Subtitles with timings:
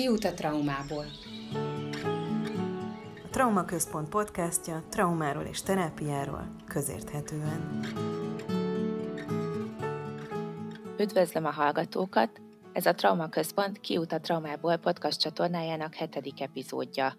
[0.00, 1.04] Kiút a traumából.
[3.24, 7.80] A Trauma Központ podcastja traumáról és terápiáról közérthetően.
[10.98, 12.40] Üdvözlöm a hallgatókat!
[12.72, 17.16] Ez a Trauma Központ Kiút a traumából podcast csatornájának hetedik epizódja.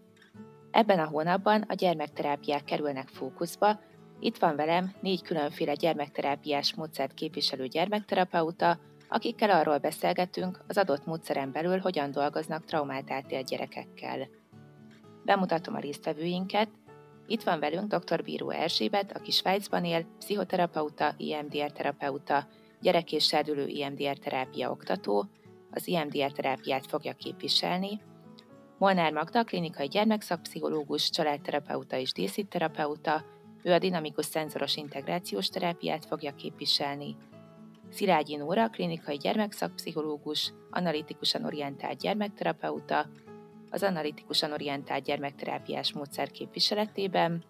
[0.72, 3.80] Ebben a hónapban a gyermekterápiák kerülnek fókuszba,
[4.20, 8.80] itt van velem négy különféle gyermekterápiás módszert képviselő gyermekterapeuta,
[9.12, 14.28] akikkel arról beszélgetünk, az adott módszeren belül hogyan dolgoznak traumát átélt gyerekekkel.
[15.26, 16.70] Bemutatom a résztvevőinket.
[17.28, 18.24] Itt van velünk dr.
[18.24, 22.48] Bíró Erzsébet, aki Svájcban él, pszichoterapeuta, IMDR terapeuta,
[22.82, 25.26] gyerek- és serdülő IMDR terápia oktató,
[25.72, 28.02] az IMDR terápiát fogja képviselni,
[28.78, 33.24] Molnár Magda, klinikai gyermekszakpszichológus, családterapeuta és díszítterapeuta,
[33.64, 37.16] ő a dinamikus szenzoros integrációs terápiát fogja képviselni.
[37.92, 43.06] Szilágyi Nóra, klinikai gyermekszakpszichológus, analitikusan orientált gyermekterapeuta,
[43.70, 47.44] az analitikusan orientált gyermekterápiás módszer képviseletében,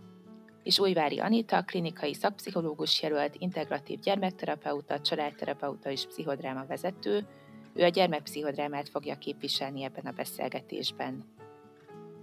[0.63, 7.27] és Újvári Anita, klinikai szakpszichológus jelölt, integratív gyermekterapeuta, családterapeuta és pszichodráma vezető,
[7.73, 11.23] ő a gyermekpszichodrámát fogja képviselni ebben a beszélgetésben.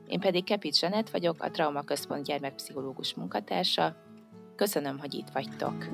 [0.07, 3.97] Én pedig Kepit Zsanett vagyok, a Trauma Központ gyermekpszichológus munkatársa.
[4.57, 5.87] Köszönöm, hogy itt vagytok!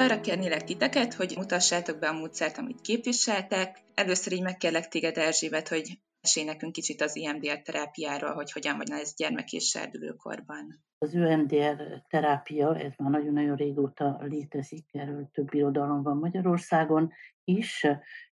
[0.00, 3.78] Arra kérnélek titeket, hogy mutassátok be a módszert, amit képviseltek.
[3.94, 8.90] Először így megkérlek téged, Erzsébet, hogy Mesélj nekünk kicsit az IMDR terápiáról, hogy hogyan vagy
[8.90, 10.84] ez gyermek és serdülőkorban.
[10.98, 17.12] Az UMDR terápia, ez már nagyon-nagyon régóta létezik, erről több irodalom van Magyarországon
[17.44, 17.86] is,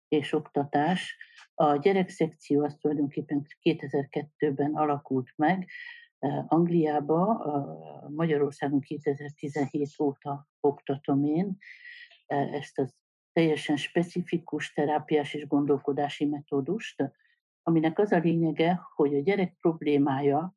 [0.09, 1.17] és oktatás.
[1.55, 5.69] A gyerekszekció az tulajdonképpen 2002-ben alakult meg,
[6.47, 7.45] Angliába,
[8.09, 11.57] Magyarországon 2017 óta oktatom én
[12.27, 12.95] ezt az
[13.33, 17.13] teljesen specifikus terápiás és gondolkodási metódust,
[17.63, 20.55] aminek az a lényege, hogy a gyerek problémája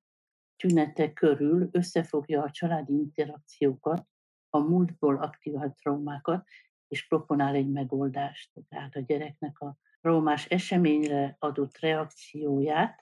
[0.56, 4.08] tünete körül összefogja a családi interakciókat,
[4.50, 6.48] a múltból aktivált traumákat,
[6.88, 8.52] és proponál egy megoldást.
[8.70, 13.00] Tehát a gyereknek a traumás eseményre adott reakcióját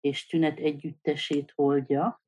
[0.00, 2.22] és tünet együttesét oldja,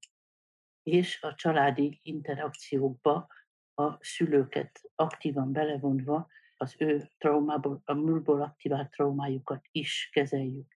[0.82, 3.28] és a családi interakciókba
[3.74, 10.72] a szülőket aktívan belevonva az ő traumából, a múltból aktivált traumájukat is kezeljük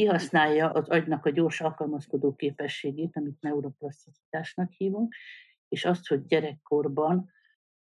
[0.00, 5.14] kihasználja az agynak a gyors alkalmazkodó képességét, amit neuroplaszticitásnak hívunk,
[5.68, 7.30] és azt, hogy gyerekkorban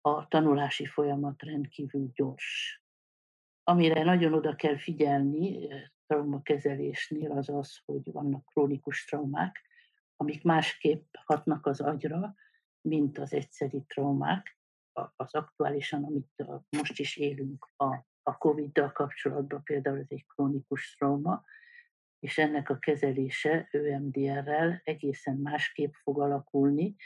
[0.01, 2.83] a tanulási folyamat rendkívül gyors.
[3.63, 5.69] Amire nagyon oda kell figyelni
[6.11, 9.61] traumakezelésnél az az, hogy vannak krónikus traumák,
[10.17, 12.35] amik másképp hatnak az agyra,
[12.81, 14.59] mint az egyszeri traumák,
[15.17, 21.45] az aktuálisan, amit most is élünk a, a COVID-dal kapcsolatban, például ez egy krónikus trauma,
[22.19, 26.97] és ennek a kezelése ÖMDR-rel egészen másképp fog alakulni,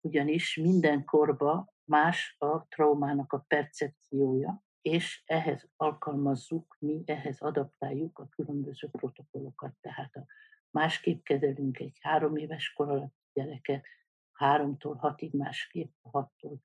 [0.00, 8.28] ugyanis minden korba más a traumának a percepciója, és ehhez alkalmazzuk, mi ehhez adaptáljuk a
[8.28, 9.74] különböző protokollokat.
[9.80, 10.26] Tehát a
[10.70, 13.84] másképp kezelünk egy három éves kor alatt gyereket,
[14.32, 16.60] háromtól hatig másképp, hattól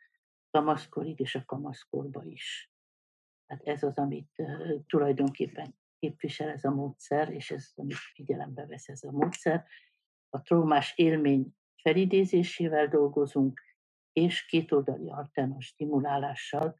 [0.49, 2.71] kamaszkorig és a kamaszkorba is.
[3.47, 8.87] Hát ez az, amit uh, tulajdonképpen képvisel ez a módszer, és ez, amit figyelembe vesz
[8.87, 9.65] ez a módszer.
[10.29, 13.61] A traumás élmény felidézésével dolgozunk,
[14.11, 16.79] és kétoldali alternatív stimulálással,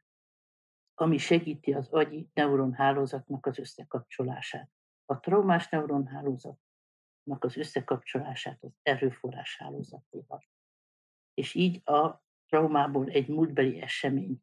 [0.94, 4.70] ami segíti az agyi neuronhálózatnak az összekapcsolását.
[5.04, 10.44] A traumás neuronhálózatnak az összekapcsolását az erőforrás hálózatéval.
[11.34, 14.42] És így a traumából egy múltbeli esemény,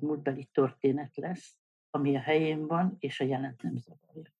[0.00, 1.56] múltbeli történet lesz,
[1.90, 4.36] ami a helyén van, és a jelent nem zavarja.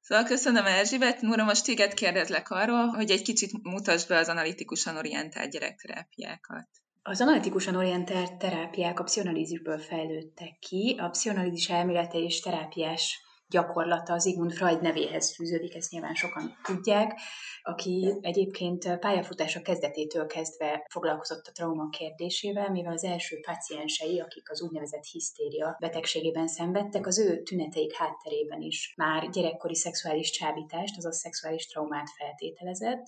[0.00, 4.96] Szóval köszönöm Erzsébet, Nóra, most téged kérdezlek arról, hogy egy kicsit mutasd be az analitikusan
[4.96, 6.68] orientált gyerekterápiákat.
[7.08, 10.96] Az analitikusan orientált terápiák a pszichonalízisből fejlődtek ki.
[10.98, 17.20] A pszichonalízis elmélete és terápiás gyakorlata az Igmund Freud nevéhez fűződik, ezt nyilván sokan tudják,
[17.62, 24.62] aki egyébként pályafutása kezdetétől kezdve foglalkozott a trauma kérdésével, mivel az első paciensei, akik az
[24.62, 31.66] úgynevezett hisztéria betegségében szenvedtek, az ő tüneteik hátterében is már gyerekkori szexuális csábítást, azaz szexuális
[31.66, 33.06] traumát feltételezett,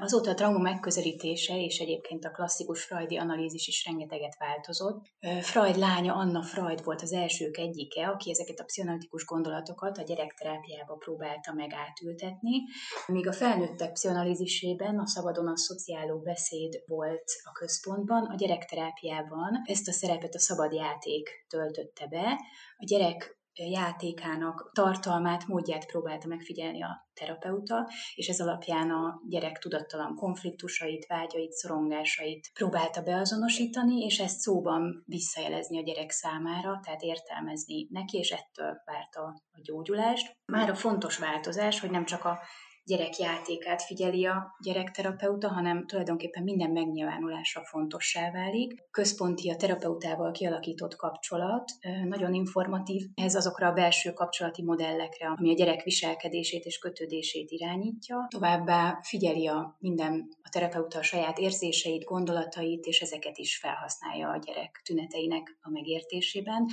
[0.00, 5.04] Azóta a trauma megközelítése és egyébként a klasszikus freudi analízis is rengeteget változott.
[5.40, 10.94] Freud lánya Anna Freud volt az elsők egyike, aki ezeket a pszichoanalitikus gondolatokat a gyerekterápiába
[10.94, 12.62] próbálta meg átültetni,
[13.06, 19.88] míg a felnőttek pszichoanalízisében a szabadon a szociáló beszéd volt a központban, a gyerekterápiában ezt
[19.88, 22.40] a szerepet a szabad játék töltötte be.
[22.76, 30.14] A gyerek játékának tartalmát, módját próbálta megfigyelni a terapeuta, és ez alapján a gyerek tudattalan
[30.14, 38.18] konfliktusait, vágyait, szorongásait próbálta beazonosítani, és ezt szóban visszajelezni a gyerek számára, tehát értelmezni neki,
[38.18, 39.20] és ettől várta
[39.52, 40.36] a gyógyulást.
[40.52, 42.38] Már a fontos változás, hogy nem csak a
[42.84, 48.74] gyerek játékát figyeli a gyerekterapeuta, hanem tulajdonképpen minden megnyilvánulásra fontossá válik.
[48.90, 51.70] Központi a terapeutával kialakított kapcsolat,
[52.04, 58.26] nagyon informatív, ez azokra a belső kapcsolati modellekre, ami a gyerek viselkedését és kötődését irányítja.
[58.28, 64.38] Továbbá figyeli a minden a terapeuta a saját érzéseit, gondolatait, és ezeket is felhasználja a
[64.38, 66.66] gyerek tüneteinek a megértésében.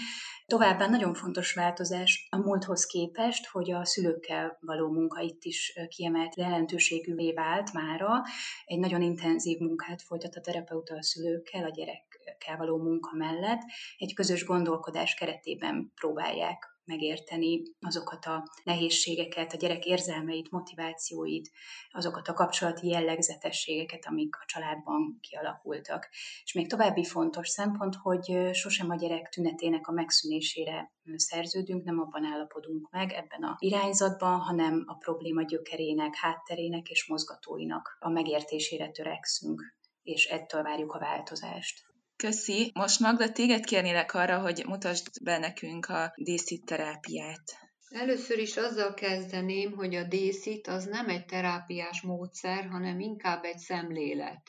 [0.46, 6.36] Továbbá nagyon fontos változás a múlthoz képest, hogy a szülőkkel való munka itt is kiemelt
[6.36, 8.22] jelentőségűvé vált mára.
[8.66, 13.62] Egy nagyon intenzív munkát folytat a terapeuta a szülőkkel, a gyerekkel való munka mellett.
[13.98, 21.52] Egy közös gondolkodás keretében próbálják megérteni azokat a nehézségeket, a gyerek érzelmeit, motivációit,
[21.92, 26.10] azokat a kapcsolati jellegzetességeket, amik a családban kialakultak.
[26.44, 32.26] És még további fontos szempont, hogy sosem a gyerek tünetének a megszűnésére szerződünk, nem abban
[32.26, 39.76] állapodunk meg ebben a irányzatban, hanem a probléma gyökerének, hátterének és mozgatóinak a megértésére törekszünk
[40.08, 41.87] és ettől várjuk a változást.
[42.18, 42.72] Köszi.
[42.74, 47.44] Most Magda, téged kérnélek arra, hogy mutasd be nekünk a díszít terápiát.
[47.90, 53.58] Először is azzal kezdeném, hogy a dészit az nem egy terápiás módszer, hanem inkább egy
[53.58, 54.42] szemlélet.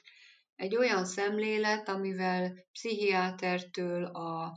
[0.55, 4.53] Egy olyan szemlélet, amivel pszichiátertől a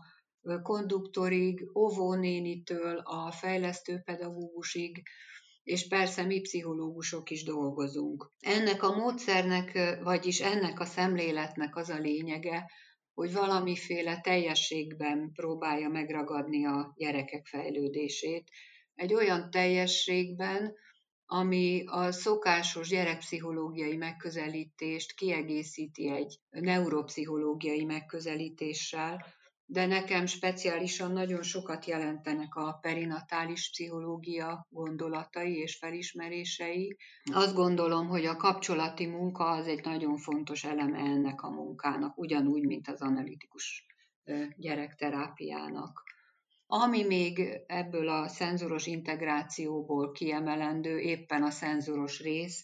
[0.62, 5.04] konduktorig, óvónénitől a fejlesztőpedagógusig,
[5.64, 8.32] és persze mi pszichológusok is dolgozunk.
[8.40, 12.72] Ennek a módszernek, vagyis ennek a szemléletnek az a lényege,
[13.14, 18.50] hogy valamiféle teljességben próbálja megragadni a gyerekek fejlődését.
[18.96, 20.74] Egy olyan teljességben,
[21.26, 29.26] ami a szokásos gyerekpszichológiai megközelítést kiegészíti egy neuropszichológiai megközelítéssel,
[29.72, 36.98] de nekem speciálisan nagyon sokat jelentenek a perinatális pszichológia gondolatai és felismerései.
[37.34, 42.66] Azt gondolom, hogy a kapcsolati munka az egy nagyon fontos eleme ennek a munkának, ugyanúgy,
[42.66, 43.86] mint az analitikus
[44.56, 46.04] gyerekterápiának.
[46.68, 52.64] Ami még ebből a szenzoros integrációból kiemelendő, éppen a szenzoros rész,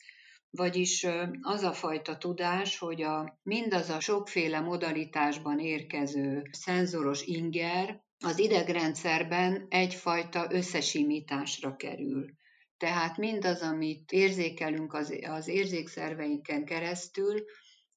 [0.49, 1.05] vagyis
[1.41, 9.65] az a fajta tudás, hogy a, mindaz a sokféle modalitásban érkező szenzoros inger az idegrendszerben
[9.69, 12.25] egyfajta összesimításra kerül.
[12.77, 17.43] Tehát mindaz, amit érzékelünk az, az érzékszerveinken keresztül,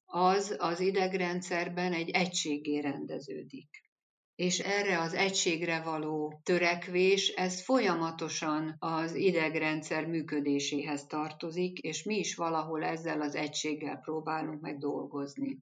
[0.05, 3.80] az az idegrendszerben egy egységé rendeződik
[4.41, 12.35] és erre az egységre való törekvés, ez folyamatosan az idegrendszer működéséhez tartozik, és mi is
[12.35, 15.57] valahol ezzel az egységgel próbálunk meg dolgozni.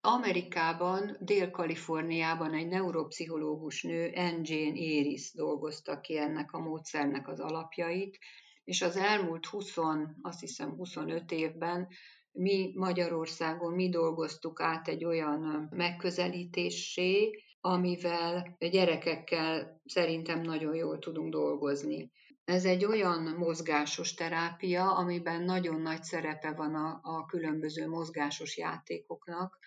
[0.00, 4.40] Amerikában, Dél-Kaliforniában egy neuropszichológus nő, N.
[4.42, 8.18] Jane Éris dolgozta ki ennek a módszernek az alapjait,
[8.64, 9.76] és az elmúlt 20,
[10.22, 11.88] azt hiszem 25 évben
[12.30, 17.30] mi Magyarországon mi dolgoztuk át egy olyan megközelítésé,
[17.64, 22.10] amivel gyerekekkel szerintem nagyon jól tudunk dolgozni.
[22.44, 29.58] Ez egy olyan mozgásos terápia, amiben nagyon nagy szerepe van a, a különböző mozgásos játékoknak,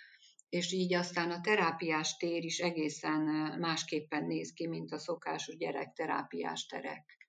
[0.49, 3.21] és így aztán a terápiás tér is egészen
[3.59, 7.27] másképpen néz ki, mint a szokásos gyerekterápiás terek.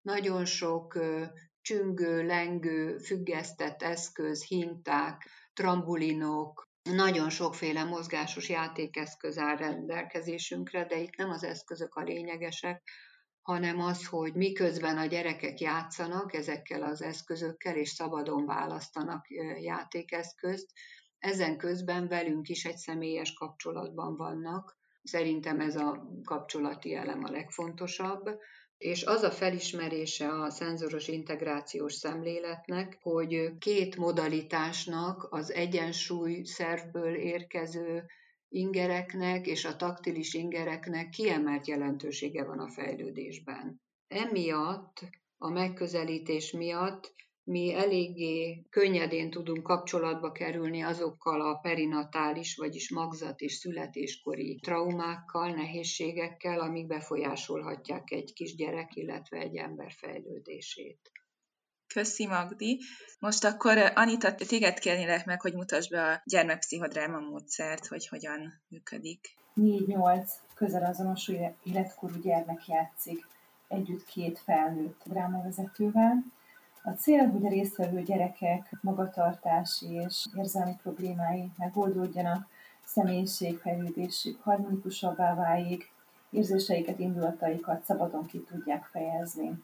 [0.00, 0.98] Nagyon sok
[1.60, 11.30] csüngő, lengő, függesztett eszköz, hinták, trambulinok, nagyon sokféle mozgásos játékeszköz áll rendelkezésünkre, de itt nem
[11.30, 12.82] az eszközök a lényegesek,
[13.42, 19.26] hanem az, hogy miközben a gyerekek játszanak ezekkel az eszközökkel, és szabadon választanak
[19.60, 20.70] játékeszközt,
[21.18, 24.76] ezen közben velünk is egy személyes kapcsolatban vannak.
[25.02, 28.30] Szerintem ez a kapcsolati elem a legfontosabb,
[28.78, 38.04] és az a felismerése a szenzoros integrációs szemléletnek, hogy két modalitásnak az egyensúly szervből érkező
[38.48, 43.80] ingereknek és a taktilis ingereknek kiemelt jelentősége van a fejlődésben.
[44.08, 45.00] Emiatt,
[45.38, 47.14] a megközelítés miatt
[47.48, 56.60] mi eléggé könnyedén tudunk kapcsolatba kerülni azokkal a perinatális, vagyis magzat és születéskori traumákkal, nehézségekkel,
[56.60, 61.10] amik befolyásolhatják egy kisgyerek, illetve egy ember fejlődését.
[61.94, 62.80] Köszi, Magdi.
[63.18, 69.36] Most akkor Anita, téged kérnélek meg, hogy mutasd be a gyermekpszichodráma módszert, hogy hogyan működik.
[69.56, 71.30] 4-8 közel azonos
[71.62, 73.26] életkorú gyermek játszik
[73.68, 76.36] együtt két felnőtt drámavezetővel.
[76.88, 82.46] A cél, hogy a résztvevő gyerekek magatartási és érzelmi problémái megoldódjanak,
[82.84, 85.92] személyiségfejlődésük harmonikusabbá váljék,
[86.30, 89.62] érzéseiket, indulataikat szabadon ki tudják fejezni.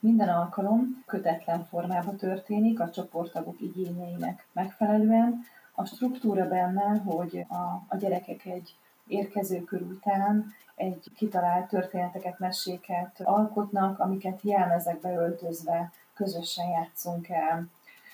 [0.00, 5.40] Minden alkalom kötetlen formában történik a csoporttagok igényeinek megfelelően.
[5.74, 8.76] A struktúra benne, hogy a, a gyerekek egy
[9.06, 17.66] érkező kör után egy kitalált történeteket, meséket alkotnak, amiket jelmezekbe öltözve közösen játszunk el.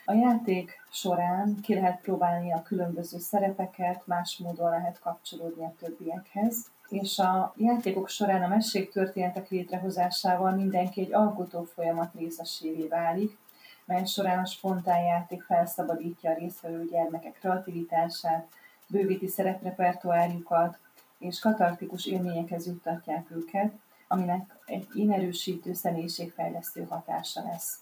[0.04, 6.66] A játék során ki lehet próbálni a különböző szerepeket, más módon lehet kapcsolódni a többiekhez,
[6.88, 13.38] és a játékok során a mesék történetek létrehozásával mindenki egy alkotó folyamat részesévé válik,
[13.84, 18.48] mely során a spontán játék felszabadítja a résztvevő gyermekek kreativitását,
[18.86, 20.78] bővíti szereprepertoárjukat,
[21.18, 23.72] és katartikus élményekhez juttatják őket,
[24.08, 27.78] aminek egy inerősítő személyiségfejlesztő hatása lesz.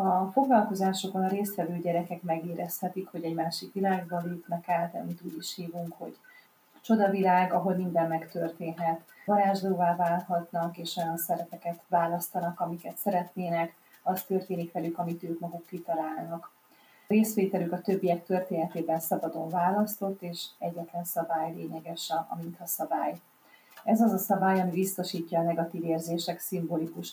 [0.00, 5.54] A foglalkozásokon a résztvevő gyerekek megérezhetik, hogy egy másik világban lépnek át, amit úgy is
[5.54, 6.16] hívunk, hogy
[6.80, 9.00] csodavilág, ahol minden megtörténhet.
[9.24, 16.52] Varázslóvá válhatnak, és olyan szerepeket választanak, amiket szeretnének, az történik velük, amit ők maguk kitalálnak.
[17.06, 23.20] Részvételük a többiek történetében szabadon választott, és egyetlen szabály lényeges, a, a mintha szabály.
[23.84, 27.12] Ez az a szabály, ami biztosítja a negatív érzések szimbolikus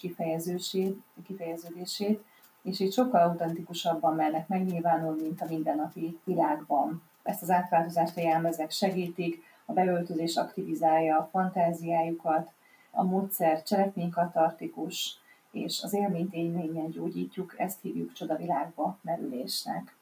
[1.24, 2.24] kifejeződését,
[2.66, 7.02] és így sokkal autentikusabban mernek megnyilvánulni, mint a mindennapi világban.
[7.24, 12.52] Ezt az átváltozást a jelmezek segítik, a beöltözés aktivizálja a fantáziájukat,
[12.92, 15.20] a módszer cselekménykatartikus,
[15.52, 19.96] és az élményt élményen gyógyítjuk, ezt hívjuk csodavilágba merülésnek.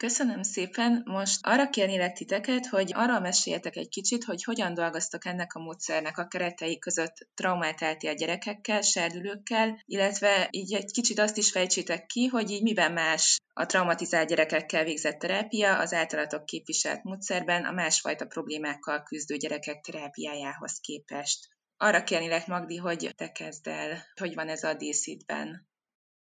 [0.00, 1.02] Köszönöm szépen.
[1.04, 6.18] Most arra kérnélek titeket, hogy arra meséljetek egy kicsit, hogy hogyan dolgoztak ennek a módszernek
[6.18, 12.26] a keretei között traumát a gyerekekkel, serdülőkkel, illetve így egy kicsit azt is fejtsétek ki,
[12.26, 18.26] hogy így miben más a traumatizált gyerekekkel végzett terápia az általatok képviselt módszerben a másfajta
[18.26, 21.48] problémákkal küzdő gyerekek terápiájához képest.
[21.76, 25.69] Arra kérnélek, Magdi, hogy te kezd el, hogy van ez a díszítben.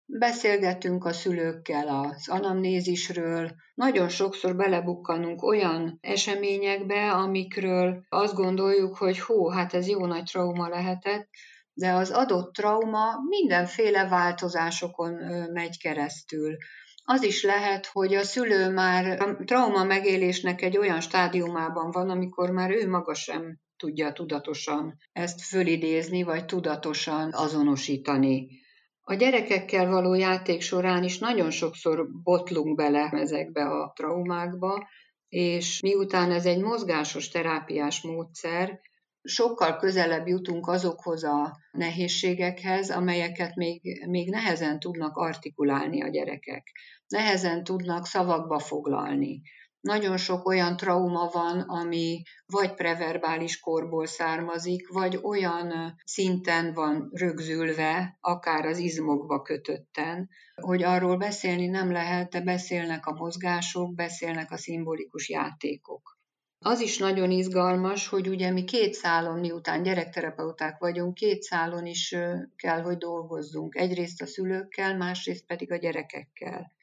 [0.08, 9.48] Beszélgetünk a szülőkkel az anamnézisről, nagyon sokszor belebukkanunk olyan eseményekbe, amikről azt gondoljuk, hogy hó,
[9.50, 11.28] hát ez jó nagy trauma lehetett,
[11.72, 15.12] de az adott trauma mindenféle változásokon
[15.52, 16.56] megy keresztül.
[17.04, 22.50] Az is lehet, hogy a szülő már a trauma megélésnek egy olyan stádiumában van, amikor
[22.50, 28.64] már ő maga sem tudja tudatosan ezt fölidézni, vagy tudatosan azonosítani.
[29.08, 34.88] A gyerekekkel való játék során is nagyon sokszor botlunk bele ezekbe a traumákba,
[35.28, 38.80] és miután ez egy mozgásos terápiás módszer,
[39.22, 46.72] sokkal közelebb jutunk azokhoz a nehézségekhez, amelyeket még, még nehezen tudnak artikulálni a gyerekek,
[47.06, 49.42] nehezen tudnak szavakba foglalni.
[49.86, 58.16] Nagyon sok olyan trauma van, ami vagy preverbális korból származik, vagy olyan szinten van rögzülve,
[58.20, 64.56] akár az izmokba kötötten, hogy arról beszélni nem lehet, de beszélnek a mozgások, beszélnek a
[64.56, 66.18] szimbolikus játékok.
[66.58, 72.14] Az is nagyon izgalmas, hogy ugye mi két szálon, miután gyerekterapeuták vagyunk, két szálon is
[72.56, 73.76] kell, hogy dolgozzunk.
[73.76, 76.74] Egyrészt a szülőkkel, másrészt pedig a gyerekekkel.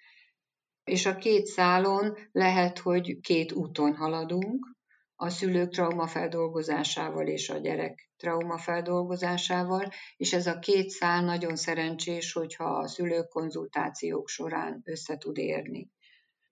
[0.83, 4.73] És a két szálon lehet, hogy két úton haladunk,
[5.15, 12.63] a szülők traumafeldolgozásával és a gyerek traumafeldolgozásával, és ez a két szál nagyon szerencsés, hogyha
[12.63, 15.89] a szülők konzultációk során össze tud érni.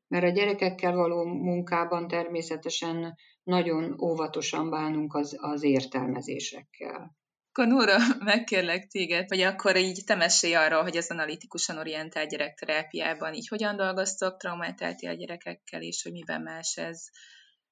[0.07, 7.15] Mert a gyerekekkel való munkában természetesen nagyon óvatosan bánunk az, az értelmezésekkel.
[7.53, 7.97] Akkor Nóra,
[8.33, 13.75] megkérlek téged, hogy akkor így te mesélj arról, hogy az analitikusan orientált gyerekterápiában így hogyan
[13.75, 17.03] dolgoztok traumátálti a gyerekekkel, és hogy miben más ez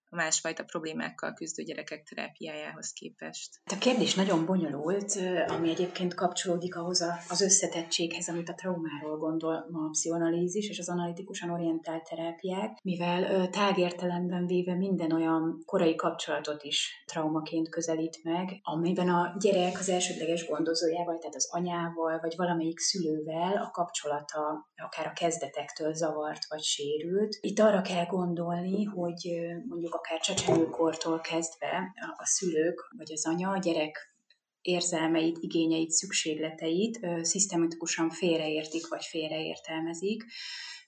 [0.10, 3.50] a másfajta problémákkal küzdő gyerekek terápiájához képest.
[3.72, 9.80] A kérdés nagyon bonyolult, ami egyébként kapcsolódik ahhoz az összetettséghez, amit a traumáról gondol ma
[9.86, 17.04] a pszichoanalízis és az analitikusan orientált terápiák, mivel tágértelemben véve minden olyan korai kapcsolatot is
[17.06, 23.58] traumaként közelít meg, amiben a gyerek az elsődleges gondozójával, tehát az anyával, vagy valamelyik szülővel
[23.58, 27.38] a kapcsolata akár a kezdetektől zavart vagy sérült.
[27.42, 33.58] Itt arra kell gondolni, hogy mondjuk akár csecsemőkortól kezdve a szülők vagy az anya a
[33.58, 34.16] gyerek
[34.62, 40.24] érzelmeit, igényeit, szükségleteit szisztematikusan félreértik vagy félreértelmezik,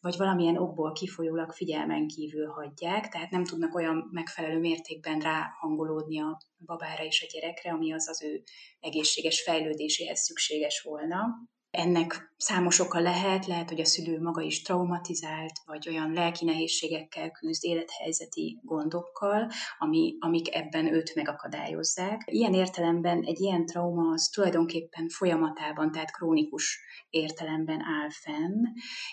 [0.01, 6.37] vagy valamilyen okból kifolyólag figyelmen kívül hagyják, tehát nem tudnak olyan megfelelő mértékben ráhangolódni a
[6.65, 8.43] babára és a gyerekre, ami az az ő
[8.79, 11.25] egészséges fejlődéséhez szükséges volna.
[11.71, 17.31] Ennek számos oka lehet, lehet, hogy a szülő maga is traumatizált, vagy olyan lelki nehézségekkel
[17.31, 22.21] küzd, élethelyzeti gondokkal, ami, amik ebben őt megakadályozzák.
[22.25, 28.63] Ilyen értelemben egy ilyen trauma az tulajdonképpen folyamatában, tehát krónikus értelemben áll fenn,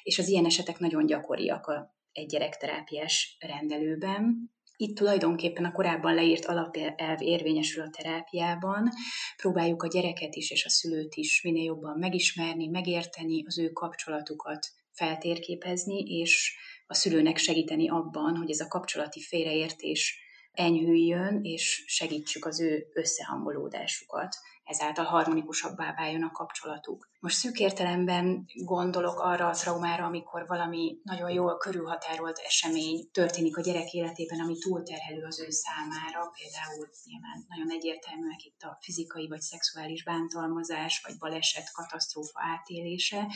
[0.03, 4.50] és az ilyen esetek nagyon gyakoriak a, egy gyerekterápiás rendelőben.
[4.80, 8.88] Itt tulajdonképpen a korábban leírt alapelv érvényesül a terápiában.
[9.37, 14.66] Próbáljuk a gyereket is és a szülőt is minél jobban megismerni, megérteni, az ő kapcsolatukat
[14.92, 16.56] feltérképezni, és
[16.87, 20.18] a szülőnek segíteni abban, hogy ez a kapcsolati félreértés
[20.52, 24.37] enyhüljön, és segítsük az ő összehangolódásukat
[24.68, 27.10] ezáltal harmonikusabbá váljon a kapcsolatuk.
[27.20, 33.60] Most szűk értelemben gondolok arra a traumára, amikor valami nagyon jól körülhatárolt esemény történik a
[33.60, 39.40] gyerek életében, ami túlterhelő az ő számára, például nyilván nagyon egyértelműek itt a fizikai vagy
[39.40, 43.26] szexuális bántalmazás, vagy baleset, katasztrófa átélése.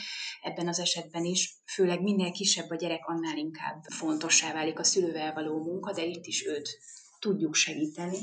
[0.41, 5.33] Ebben az esetben is, főleg minél kisebb a gyerek, annál inkább fontossá válik a szülővel
[5.33, 6.79] való munka, de itt is őt
[7.19, 8.19] tudjuk segíteni,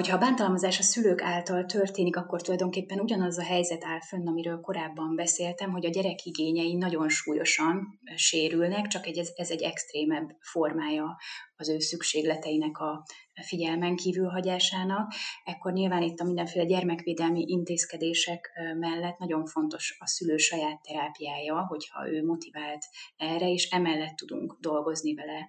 [0.00, 4.60] Hogyha a bántalmazás a szülők által történik, akkor tulajdonképpen ugyanaz a helyzet áll fönn, amiről
[4.60, 11.16] korábban beszéltem, hogy a gyerek igényei nagyon súlyosan sérülnek, csak egy, ez, egy extrémebb formája
[11.56, 13.04] az ő szükségleteinek a
[13.42, 15.12] figyelmen kívül hagyásának.
[15.44, 22.08] Ekkor nyilván itt a mindenféle gyermekvédelmi intézkedések mellett nagyon fontos a szülő saját terápiája, hogyha
[22.10, 22.84] ő motivált
[23.16, 25.48] erre, és emellett tudunk dolgozni vele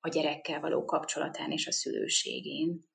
[0.00, 2.90] a gyerekkel való kapcsolatán és a szülőségén.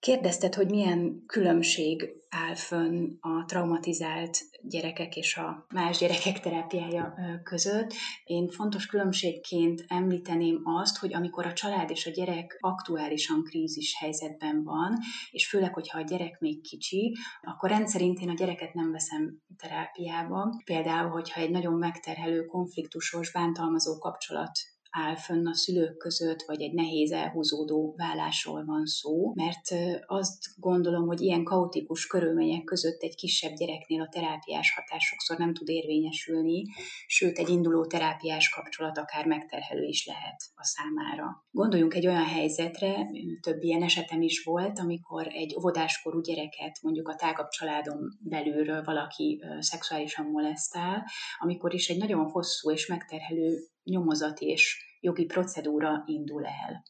[0.00, 7.92] Kérdezted, hogy milyen különbség áll fönn a traumatizált gyerekek és a más gyerekek terápiája között.
[8.24, 14.62] Én fontos különbségként említeném azt, hogy amikor a család és a gyerek aktuálisan krízis helyzetben
[14.64, 14.98] van,
[15.30, 20.62] és főleg, hogyha a gyerek még kicsi, akkor rendszerint én a gyereket nem veszem terápiába.
[20.64, 24.58] Például, hogyha egy nagyon megterhelő, konfliktusos, bántalmazó kapcsolat
[24.90, 29.68] áll fönn a szülők között, vagy egy nehéz elhúzódó vállásról van szó, mert
[30.06, 35.54] azt gondolom, hogy ilyen kaotikus körülmények között egy kisebb gyereknél a terápiás hatás sokszor nem
[35.54, 36.62] tud érvényesülni,
[37.06, 41.44] sőt egy induló terápiás kapcsolat akár megterhelő is lehet a számára.
[41.50, 43.06] Gondoljunk egy olyan helyzetre,
[43.40, 49.42] több ilyen esetem is volt, amikor egy óvodáskorú gyereket mondjuk a tágabb családon belülről valaki
[49.58, 51.04] szexuálisan molesztál,
[51.38, 56.82] amikor is egy nagyon hosszú és megterhelő nyomozati és jogi procedúra indul el.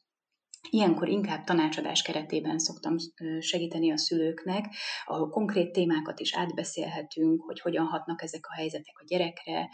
[0.71, 2.97] Ilyenkor inkább tanácsadás keretében szoktam
[3.41, 4.65] segíteni a szülőknek,
[5.05, 9.69] ahol konkrét témákat is átbeszélhetünk, hogy hogyan hatnak ezek a helyzetek a gyerekre,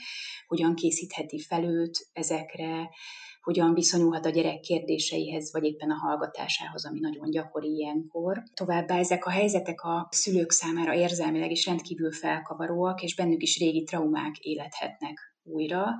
[0.46, 2.90] hogyan készítheti fel őt ezekre,
[3.40, 8.42] hogyan viszonyulhat a gyerek kérdéseihez, vagy éppen a hallgatásához, ami nagyon gyakori ilyenkor.
[8.54, 13.82] Továbbá ezek a helyzetek a szülők számára érzelmileg is rendkívül felkavaróak, és bennük is régi
[13.82, 15.94] traumák élethetnek újra,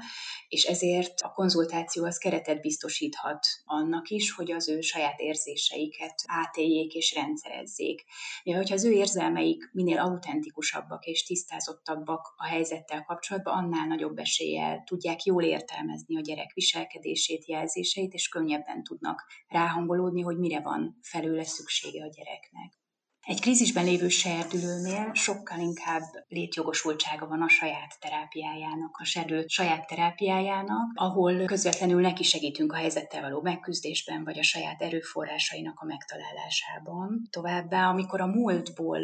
[0.49, 6.95] és ezért a konzultáció az keretet biztosíthat annak is, hogy az ő saját érzéseiket átéljék
[6.95, 8.05] és rendszerezzék.
[8.45, 14.83] Mivel hogyha az ő érzelmeik minél autentikusabbak és tisztázottabbak a helyzettel kapcsolatban, annál nagyobb eséllyel
[14.85, 21.45] tudják jól értelmezni a gyerek viselkedését, jelzéseit, és könnyebben tudnak ráhangolódni, hogy mire van felőle
[21.45, 22.86] szüksége a gyereknek.
[23.27, 30.91] Egy krízisben lévő serdülőnél sokkal inkább létjogosultsága van a saját terápiájának, a serdő saját terápiájának,
[30.95, 37.29] ahol közvetlenül neki segítünk a helyzettel való megküzdésben, vagy a saját erőforrásainak a megtalálásában.
[37.31, 38.99] Továbbá, amikor a múltból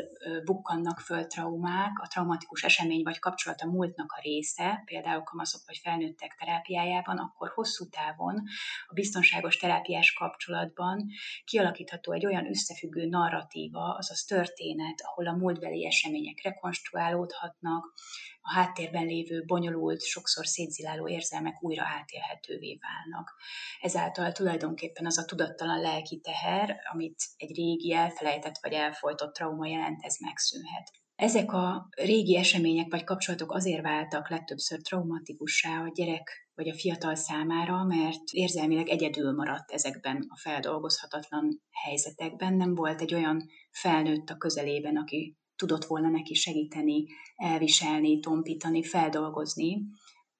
[0.45, 5.81] bukkannak föl traumák, a traumatikus esemény vagy kapcsolat a múltnak a része, például kamaszok vagy
[5.83, 8.43] felnőttek terápiájában, akkor hosszú távon
[8.87, 11.09] a biztonságos terápiás kapcsolatban
[11.45, 17.95] kialakítható egy olyan összefüggő narratíva az azaz történet, ahol a múltbeli események rekonstruálódhatnak,
[18.41, 23.35] a háttérben lévő bonyolult, sokszor szétziláló érzelmek újra átélhetővé válnak.
[23.81, 30.03] Ezáltal tulajdonképpen az a tudattalan lelki teher, amit egy régi elfelejtett vagy elfolytott trauma jelent,
[30.03, 30.91] ez megszűnhet.
[31.17, 37.15] Ezek a régi események vagy kapcsolatok azért váltak legtöbbször traumatikussá a gyerek vagy a fiatal
[37.15, 42.55] számára, mert érzelmileg egyedül maradt ezekben a feldolgozhatatlan helyzetekben.
[42.55, 47.07] Nem volt egy olyan felnőtt a közelében, aki tudott volna neki segíteni,
[47.37, 49.87] elviselni, tompítani, feldolgozni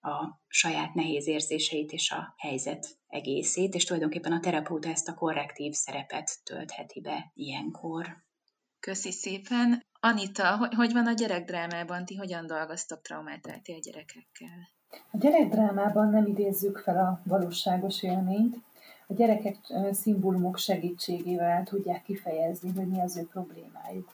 [0.01, 5.73] a saját nehéz érzéseit és a helyzet egészét, és tulajdonképpen a terapeuta ezt a korrektív
[5.73, 8.07] szerepet töltheti be ilyenkor.
[8.81, 9.83] Köszi szépen!
[10.01, 12.05] Anita, hogy, hogy van a gyerekdrámában?
[12.05, 14.69] Ti hogyan dolgoztok traumátálti a gyerekekkel?
[15.11, 18.57] A gyerekdrámában nem idézzük fel a valóságos élményt,
[19.07, 19.57] a gyerekek
[19.91, 24.13] szimbólumok segítségével tudják kifejezni, hogy mi az ő problémájuk.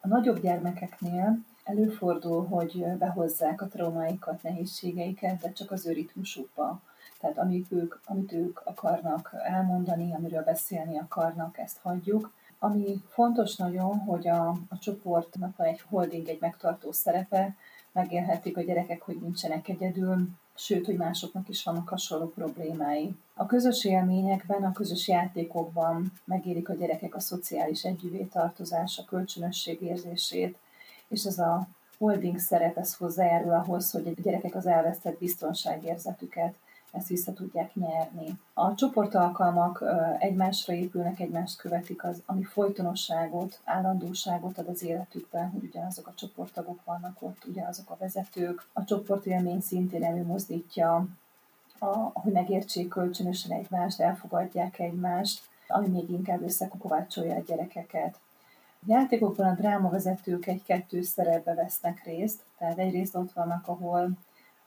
[0.00, 6.80] A nagyobb gyermekeknél előfordul, hogy behozzák a traumáikat, nehézségeiket, de csak az ő ritmusukba.
[7.20, 12.32] Tehát amit ők, amit ők akarnak elmondani, amiről beszélni akarnak, ezt hagyjuk.
[12.58, 17.54] Ami fontos nagyon, hogy a, a csoportnak van egy holding, egy megtartó szerepe,
[17.96, 23.14] megélhetik a gyerekek, hogy nincsenek egyedül, sőt, hogy másoknak is vannak hasonló problémái.
[23.34, 29.82] A közös élményekben, a közös játékokban megérik a gyerekek a szociális együvé tartozás, a kölcsönösség
[29.82, 30.58] érzését,
[31.08, 36.54] és ez a holding szerep, ez hozzájárul ahhoz, hogy a gyerekek az elvesztett biztonságérzetüket
[36.96, 38.38] ezt vissza tudják nyerni.
[38.54, 39.84] A csoportalkalmak
[40.18, 46.84] egymásra épülnek, egymást követik, az, ami folytonosságot, állandóságot ad az életükben, hogy ugyanazok a csoporttagok
[46.84, 48.66] vannak ott, ugyanazok a vezetők.
[48.72, 51.06] A csoportélmény szintén előmozdítja,
[51.78, 58.18] a, hogy megértsék kölcsönösen egymást, elfogadják egymást, ami még inkább összekovácsolja a gyerekeket.
[58.80, 64.10] A játékokban a drámavezetők egy-kettős szerepbe vesznek részt, tehát egyrészt ott vannak, ahol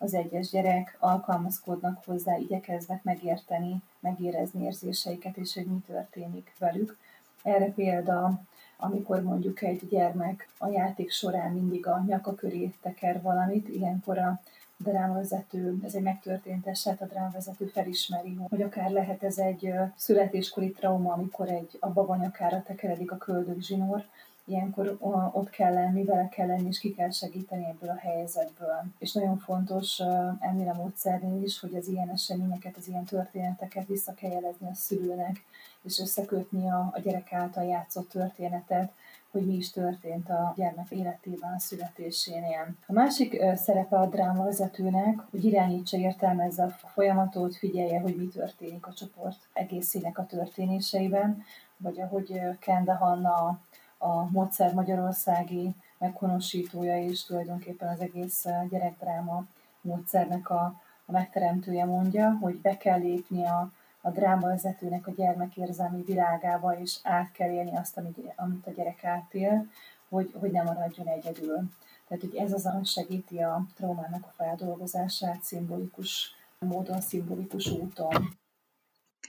[0.02, 6.98] az egyes gyerek alkalmazkodnak hozzá, igyekeznek megérteni, megérezni érzéseiket, és hogy mi történik velük.
[7.44, 8.42] Erre példa,
[8.78, 14.42] amikor mondjuk egy gyermek a játék során mindig a nyaka köré teker valamit, ilyenkor a
[14.78, 21.14] drámavezető, ez egy megtörtént eset, a drámavezető felismeri, hogy akár lehet ez egy születéskori trauma,
[21.14, 24.06] amikor egy a babanyakára tekeredik a köldögzsinór,
[24.50, 24.98] ilyenkor
[25.32, 28.84] ott kell lenni, vele kell lenni, és ki kell segíteni ebből a helyzetből.
[29.00, 30.00] És nagyon fontos
[30.40, 34.74] ennél a módszernél is, hogy az ilyen eseményeket, az ilyen történeteket vissza kell jelezni a
[34.74, 35.44] szülőnek,
[35.82, 38.92] és összekötni a, a gyerek által játszott történetet,
[39.32, 42.76] hogy mi is történt a gyermek életében a születésénél.
[42.88, 48.94] A másik szerepe a drámavezetőnek, hogy irányítsa, értelmezze a folyamatot, figyelje, hogy mi történik a
[48.94, 51.44] csoport egészének a történéseiben,
[51.78, 53.60] vagy ahogy Kende Hanna
[54.00, 59.46] a módszer magyarországi meghonosítója és tulajdonképpen az egész eh, gyerekdráma
[59.82, 60.64] módszernek a,
[61.06, 67.32] a megteremtője mondja, hogy be kell lépni a, a drámavezetőnek a gyermekérzelmi világába, és át
[67.32, 69.68] kell élni azt, amit, amit a gyerek átél,
[70.10, 71.70] hogy, hogy nem maradjon egyedül.
[72.08, 78.39] Tehát, hogy ez az, ami segíti a traumának a feldolgozását szimbolikus módon, szimbolikus úton.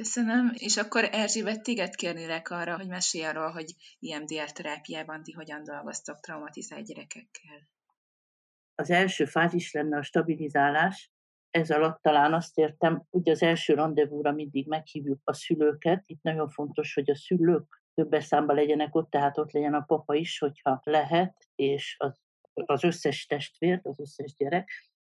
[0.00, 5.64] Köszönöm, és akkor Erzsébet, téged kérnélek arra, hogy mesélj arról, hogy IMDR terápiában ti hogyan
[5.64, 7.68] dolgoztok traumatizált gyerekekkel.
[8.74, 11.10] Az első fázis lenne a stabilizálás,
[11.50, 16.02] ez alatt talán azt értem, hogy az első rendezvúra mindig meghívjuk a szülőket.
[16.06, 20.14] Itt nagyon fontos, hogy a szülők többes számba legyenek ott, tehát ott legyen a papa
[20.14, 22.20] is, hogyha lehet, és az,
[22.52, 24.70] az összes testvér, az összes gyerek,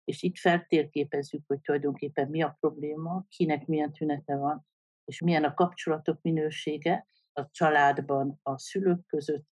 [0.04, 4.66] és itt feltérképezzük, hogy tulajdonképpen mi a probléma, kinek milyen tünete van,
[5.06, 9.52] és milyen a kapcsolatok minősége a családban, a szülők között,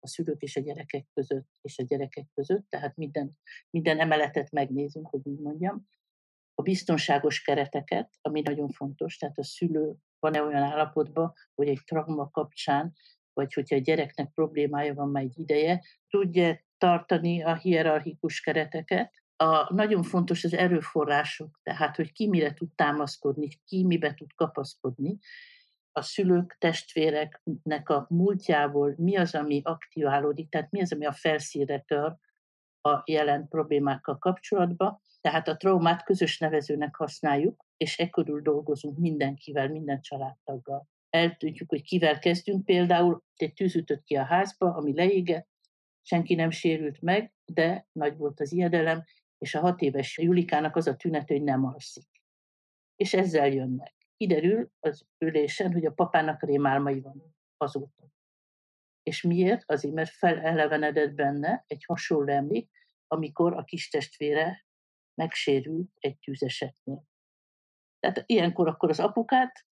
[0.00, 3.38] a szülők és a gyerekek között, és a gyerekek között, tehát minden,
[3.70, 5.88] minden emeletet megnézünk, hogy úgy mondjam.
[6.54, 12.30] A biztonságos kereteket, ami nagyon fontos, tehát a szülő van-e olyan állapotban, hogy egy trauma
[12.30, 12.92] kapcsán,
[13.32, 19.74] vagy hogyha a gyereknek problémája van már egy ideje, tudja tartani a hierarchikus kereteket, a,
[19.74, 25.18] nagyon fontos az erőforrások, tehát hogy ki mire tud támaszkodni, ki mibe tud kapaszkodni.
[25.92, 31.80] A szülők, testvéreknek a múltjából mi az, ami aktiválódik, tehát mi az, ami a felszínre
[31.80, 32.16] tör
[32.80, 35.00] a jelen problémákkal kapcsolatban.
[35.20, 40.88] Tehát a traumát közös nevezőnek használjuk, és ekkor dolgozunk mindenkivel, minden családtaggal.
[41.10, 45.48] Eltudjuk, hogy kivel kezdünk, például egy tűz ütött ki a házba, ami leégett,
[46.02, 49.04] senki nem sérült meg, de nagy volt az ijedelem,
[49.38, 52.08] és a hat éves Julikának az a tünet, hogy nem alszik.
[52.96, 53.94] És ezzel jönnek.
[54.16, 58.06] Kiderül az ülésen, hogy a papának rémálmai van azóta.
[59.02, 59.70] És miért?
[59.70, 62.70] Azért, mert felelevenedett benne egy hasonló emlék,
[63.06, 64.66] amikor a kis testvére
[65.14, 67.04] megsérült egy tűzesetnél.
[67.98, 69.66] Tehát ilyenkor akkor az apukát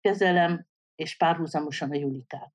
[0.00, 2.52] kezelem, és párhuzamosan a Julikát.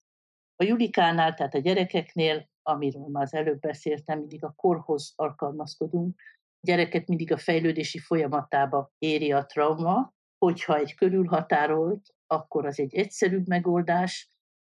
[0.56, 6.20] A Julikánál, tehát a gyerekeknél amiről már az előbb beszéltem, mindig a korhoz alkalmazkodunk.
[6.62, 12.96] A gyereket mindig a fejlődési folyamatába éri a trauma, hogyha egy körülhatárolt, akkor az egy
[12.96, 14.30] egyszerűbb megoldás,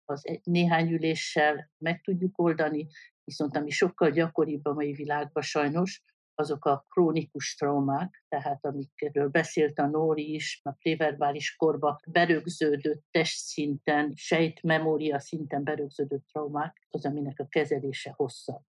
[0.04, 2.86] az egy, néhány üléssel meg tudjuk oldani,
[3.24, 6.02] viszont ami sokkal gyakoribb a mai világban sajnos,
[6.34, 14.12] azok a krónikus traumák, tehát amikről beszélt a Nóri is, a préverbális korba berögződött testszinten,
[14.14, 18.62] sejtmemória szinten berögződött traumák, az, aminek a kezelése hosszabb.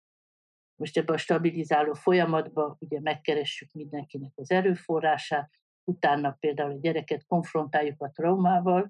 [0.76, 5.52] Most ebben a stabilizáló folyamatban ugye megkeressük mindenkinek az erőforrását,
[5.84, 8.90] utána például a gyereket konfrontáljuk a traumával,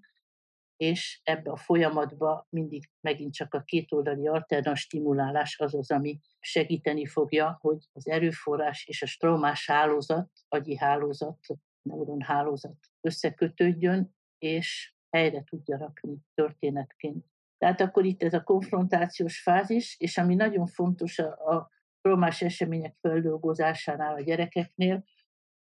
[0.78, 7.06] és ebbe a folyamatba mindig megint csak a kétoldali alternat stimulálás az az, ami segíteni
[7.06, 11.40] fogja, hogy az erőforrás és a traumás hálózat, agyi hálózat,
[11.82, 17.26] neuron hálózat összekötődjön, és helyre tudja rakni történetként.
[17.58, 21.70] Tehát akkor itt ez a konfrontációs fázis, és ami nagyon fontos a, a
[22.02, 25.04] traumás események feldolgozásánál a gyerekeknél,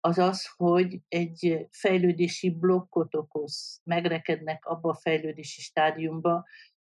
[0.04, 6.46] az az, hogy egy fejlődési blokkot okoz, megrekednek abba a fejlődési stádiumba,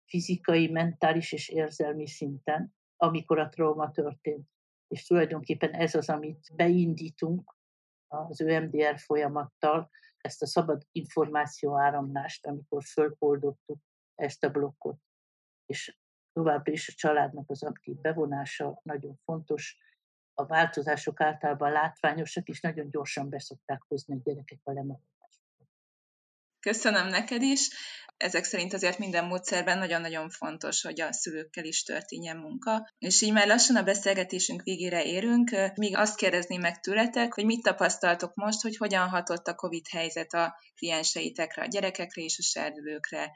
[0.04, 4.48] fizikai, mentális és érzelmi szinten, amikor a trauma történt.
[4.88, 7.56] És tulajdonképpen ez az, amit beindítunk
[8.06, 13.78] az ÖMDR folyamattal, ezt a szabad információ áramlást, amikor fölpoldottuk
[14.14, 14.98] ezt a blokkot.
[15.66, 15.98] És
[16.32, 19.78] továbbra is a családnak az aktív bevonása nagyon fontos,
[20.34, 25.00] a változások általában látványosak, és nagyon gyorsan beszokták hozni a gyerekek a.
[26.60, 27.70] Köszönöm neked is.
[28.16, 32.88] Ezek szerint azért minden módszerben nagyon-nagyon fontos, hogy a szülőkkel is történjen munka.
[32.98, 35.50] És így már lassan a beszélgetésünk végére érünk.
[35.74, 40.32] Még azt kérdezném meg tőletek, hogy mit tapasztaltok most, hogy hogyan hatott a COVID helyzet
[40.32, 43.30] a klienseitekre, a gyerekekre és a serdülőkre.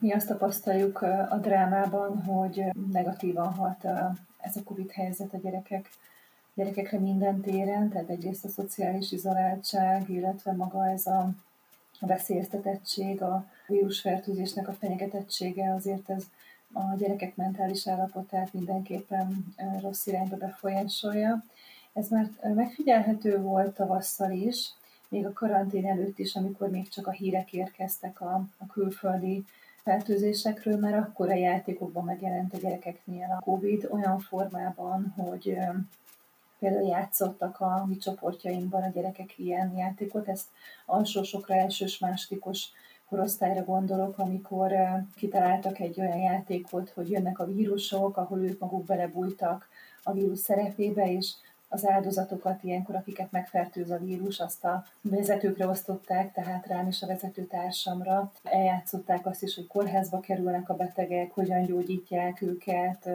[0.00, 3.84] Mi azt tapasztaljuk a drámában, hogy negatívan hat
[4.38, 5.90] ez a COVID helyzet a gyerekek
[6.58, 11.30] gyerekekre minden téren, tehát egyrészt a szociális izoláltság, illetve maga ez a
[12.00, 16.24] veszélyeztetettség, a vírusfertőzésnek a fenyegetettsége, azért ez
[16.72, 21.44] a gyerekek mentális állapotát mindenképpen rossz irányba befolyásolja.
[21.92, 24.72] Ez már megfigyelhető volt tavasszal is,
[25.08, 29.44] még a karantén előtt is, amikor még csak a hírek érkeztek a, a külföldi
[29.82, 35.58] fertőzésekről, mert akkor a játékokban megjelent a gyerekeknél a COVID olyan formában, hogy
[36.58, 40.46] például játszottak a mi csoportjainkban a gyerekek ilyen játékot, ezt
[40.86, 42.68] alsósokra, elsős, másodikos
[43.08, 44.72] korosztályra gondolok, amikor
[45.16, 49.68] kitaláltak egy olyan játékot, hogy jönnek a vírusok, ahol ők maguk belebújtak
[50.02, 51.32] a vírus szerepébe, és
[51.68, 57.06] az áldozatokat ilyenkor, akiket megfertőz a vírus, azt a vezetőkre osztották, tehát rám és a
[57.06, 58.32] vezetőtársamra.
[58.42, 63.08] Eljátszották azt is, hogy kórházba kerülnek a betegek, hogyan gyógyítják őket,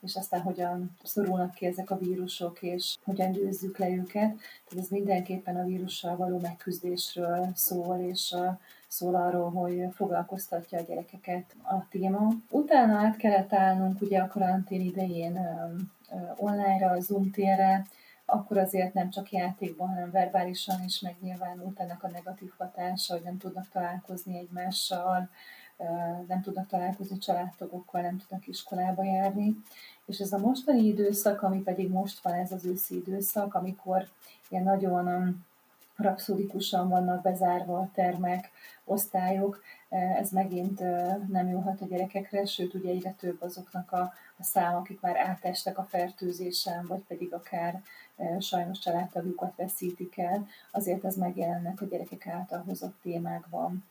[0.00, 4.28] és aztán hogyan szorulnak ki ezek a vírusok, és hogyan győzzük le őket.
[4.68, 8.34] Tehát ez mindenképpen a vírussal való megküzdésről szól, és
[8.88, 12.28] szól arról, hogy foglalkoztatja a gyerekeket a téma.
[12.50, 15.38] Utána át kellett állnunk ugye a karantén idején
[16.36, 17.86] online-ra, Zoom térre,
[18.24, 23.38] akkor azért nem csak játékban, hanem verbálisan is megnyilvánult ennek a negatív hatása, hogy nem
[23.38, 25.28] tudnak találkozni egymással,
[26.26, 29.56] nem tudnak találkozni családtagokkal, nem tudnak iskolába járni.
[30.06, 34.08] És ez a mostani időszak, ami pedig most van, ez az őszi időszak, amikor
[34.48, 35.34] ilyen nagyon
[35.96, 38.50] rapszódikusan vannak bezárva a termek,
[38.84, 40.80] osztályok, ez megint
[41.28, 45.78] nem jóhat a gyerekekre, sőt ugye egyre több azoknak a, a szám, akik már átestek
[45.78, 47.82] a fertőzésen, vagy pedig akár
[48.38, 53.84] sajnos családtagjukat veszítik el, azért ez megjelennek a gyerekek által hozott témákban.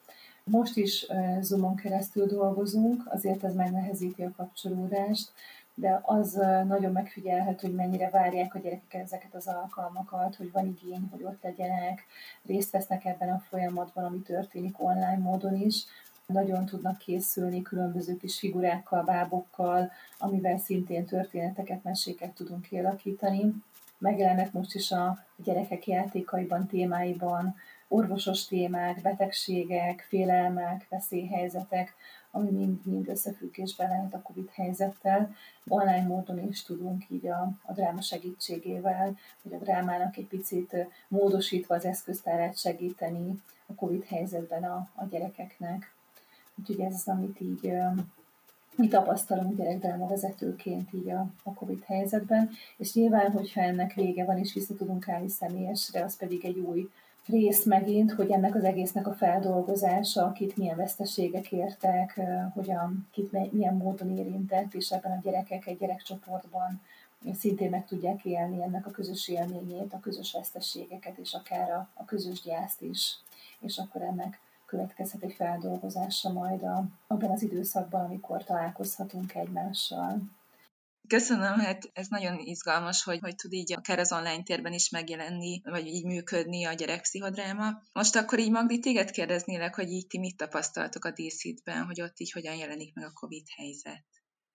[0.49, 1.07] Most is
[1.41, 5.31] Zoomon keresztül dolgozunk, azért ez megnehezíti a kapcsolódást,
[5.73, 6.33] de az
[6.67, 11.41] nagyon megfigyelhető, hogy mennyire várják a gyerekek ezeket az alkalmakat, hogy van igény, hogy ott
[11.41, 12.05] legyenek,
[12.45, 15.85] részt vesznek ebben a folyamatban, ami történik online módon is,
[16.25, 23.53] nagyon tudnak készülni különböző kis figurákkal, bábokkal, amivel szintén történeteket, meséket tudunk kialakítani.
[23.97, 27.55] Megjelennek most is a gyerekek játékaiban, témáiban
[27.89, 31.95] orvosos témák, betegségek, félelmek, veszélyhelyzetek,
[32.31, 35.35] ami mind-mind összefüggésben lehet a COVID helyzettel.
[35.67, 40.75] Online módon is tudunk így a, a dráma segítségével, vagy a drámának egy picit
[41.07, 45.93] módosítva az eszköztárát segíteni a COVID helyzetben a, a gyerekeknek.
[46.55, 47.73] Úgyhogy ez az, amit így
[48.75, 54.37] mi tapasztalunk gyerekdráma vezetőként így a, a COVID helyzetben, és nyilván, hogyha ennek vége van,
[54.37, 56.89] és vissza tudunk állni személyesre, az pedig egy új
[57.29, 62.19] rész megint, hogy ennek az egésznek a feldolgozása, akit milyen veszteségek értek,
[62.53, 66.81] hogyan, kit milyen módon érintett, és ebben a gyerekek egy gyerekcsoportban
[67.39, 72.05] szintén meg tudják élni ennek a közös élményét, a közös veszteségeket, és akár a, a
[72.05, 73.17] közös gyászt is.
[73.59, 80.21] És akkor ennek következhet egy feldolgozása majd a, abban az időszakban, amikor találkozhatunk egymással.
[81.09, 85.61] Köszönöm, hát ez nagyon izgalmas, hogy, hogy tud így akár az online térben is megjelenni,
[85.63, 87.81] vagy így működni a gyerekpszichodráma.
[87.93, 92.19] Most akkor így Magdi, téged kérdeznélek, hogy így ti mit tapasztaltok a díszítben, hogy ott
[92.19, 94.05] így hogyan jelenik meg a COVID helyzet?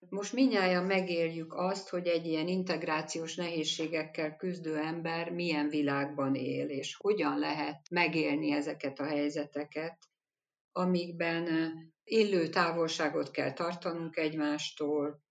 [0.09, 6.97] Most minnyáján megéljük azt, hogy egy ilyen integrációs nehézségekkel küzdő ember milyen világban él, és
[6.97, 9.99] hogyan lehet megélni ezeket a helyzeteket,
[10.73, 11.49] amikben
[12.05, 15.23] illő távolságot kell tartanunk egymástól,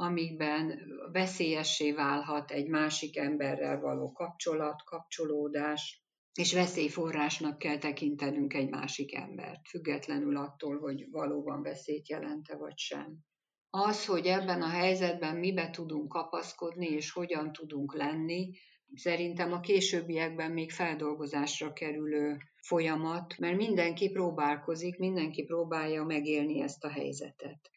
[0.00, 0.80] amikben
[1.12, 6.02] veszélyessé válhat egy másik emberrel való kapcsolat, kapcsolódás,
[6.34, 13.18] és veszélyforrásnak kell tekintenünk egy másik embert, függetlenül attól, hogy valóban veszélyt jelente vagy sem.
[13.70, 18.50] Az, hogy ebben a helyzetben mibe tudunk kapaszkodni, és hogyan tudunk lenni,
[18.94, 26.90] szerintem a későbbiekben még feldolgozásra kerülő folyamat, mert mindenki próbálkozik, mindenki próbálja megélni ezt a
[26.90, 27.70] helyzetet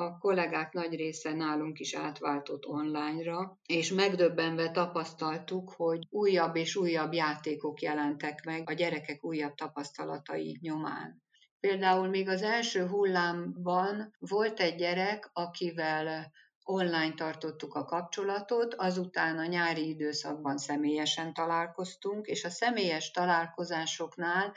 [0.00, 7.12] a kollégák nagy része nálunk is átváltott online-ra, és megdöbbenve tapasztaltuk, hogy újabb és újabb
[7.12, 11.22] játékok jelentek meg a gyerekek újabb tapasztalatai nyomán.
[11.60, 16.32] Például még az első hullámban volt egy gyerek, akivel
[16.64, 24.52] online tartottuk a kapcsolatot, azután a nyári időszakban személyesen találkoztunk, és a személyes találkozásoknál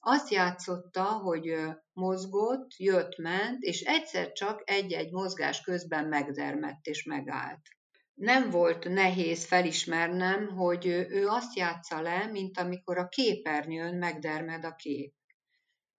[0.00, 1.54] azt játszotta, hogy
[1.92, 7.68] mozgott, jött, ment, és egyszer csak egy-egy mozgás közben megdermett és megállt.
[8.14, 14.74] Nem volt nehéz felismernem, hogy ő azt játsza le, mint amikor a képernyőn megdermed a
[14.74, 15.14] kép.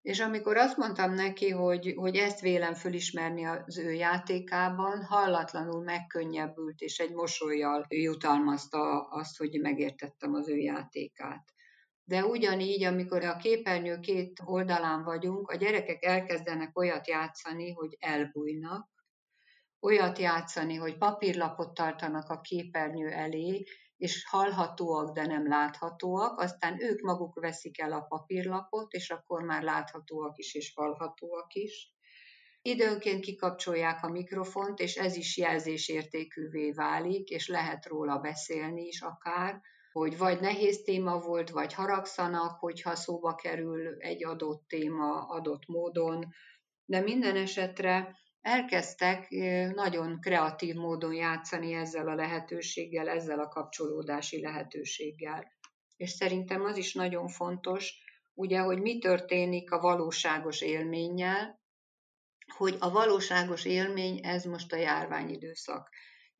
[0.02, 6.80] És amikor azt mondtam neki, hogy, hogy ezt vélem fölismerni az ő játékában, hallatlanul megkönnyebbült,
[6.80, 11.44] és egy mosolyjal jutalmazta azt, hogy megértettem az ő játékát.
[12.10, 18.88] De ugyanígy, amikor a képernyő két oldalán vagyunk, a gyerekek elkezdenek olyat játszani, hogy elbújnak,
[19.80, 23.64] olyat játszani, hogy papírlapot tartanak a képernyő elé,
[23.96, 29.62] és hallhatóak, de nem láthatóak, aztán ők maguk veszik el a papírlapot, és akkor már
[29.62, 31.94] láthatóak is, és hallhatóak is.
[32.62, 39.60] Időnként kikapcsolják a mikrofont, és ez is jelzésértékűvé válik, és lehet róla beszélni is akár,
[39.92, 46.34] hogy vagy nehéz téma volt, vagy haragszanak, hogyha szóba kerül egy adott téma adott módon,
[46.84, 49.28] de minden esetre elkezdtek
[49.74, 55.52] nagyon kreatív módon játszani ezzel a lehetőséggel, ezzel a kapcsolódási lehetőséggel.
[55.96, 57.94] És szerintem az is nagyon fontos,
[58.34, 61.60] ugye, hogy mi történik a valóságos élménnyel,
[62.56, 65.88] hogy a valóságos élmény ez most a járványidőszak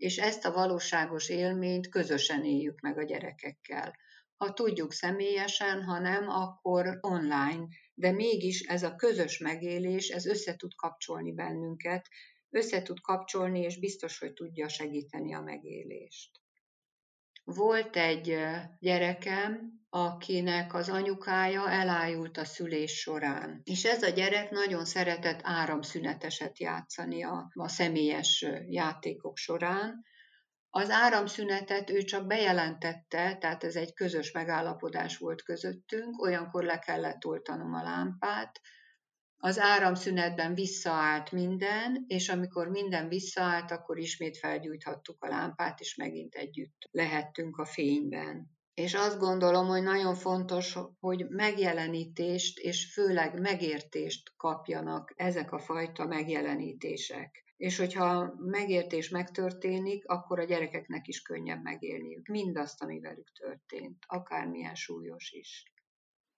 [0.00, 3.96] és ezt a valóságos élményt közösen éljük meg a gyerekekkel.
[4.36, 10.56] Ha tudjuk személyesen, ha nem, akkor online, de mégis ez a közös megélés, ez össze
[10.56, 12.08] tud kapcsolni bennünket,
[12.50, 16.30] össze tud kapcsolni, és biztos, hogy tudja segíteni a megélést.
[17.44, 18.36] Volt egy
[18.78, 23.61] gyerekem, akinek az anyukája elájult a szülés során.
[23.64, 30.05] És ez a gyerek nagyon szeretett áramszüneteset játszani a, a személyes játékok során.
[30.70, 37.24] Az áramszünetet ő csak bejelentette, tehát ez egy közös megállapodás volt közöttünk, olyankor le kellett
[37.24, 38.61] oltanom a lámpát,
[39.42, 46.35] az áramszünetben visszaállt minden, és amikor minden visszaállt, akkor ismét felgyújthattuk a lámpát, és megint
[46.35, 48.59] együtt lehettünk a fényben.
[48.80, 56.04] És azt gondolom, hogy nagyon fontos, hogy megjelenítést és főleg megértést kapjanak ezek a fajta
[56.04, 57.44] megjelenítések.
[57.56, 64.74] És hogyha megértés megtörténik, akkor a gyerekeknek is könnyebb megélniük mindazt, ami velük történt, akármilyen
[64.74, 65.72] súlyos is.